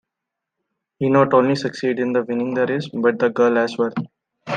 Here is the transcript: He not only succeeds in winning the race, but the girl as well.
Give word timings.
He 0.97 1.09
not 1.09 1.31
only 1.35 1.55
succeeds 1.55 1.99
in 1.99 2.13
winning 2.25 2.55
the 2.55 2.65
race, 2.65 2.89
but 2.91 3.19
the 3.19 3.29
girl 3.29 3.55
as 3.59 3.77
well. 3.77 3.93